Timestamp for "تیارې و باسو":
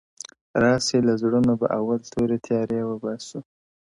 2.47-3.39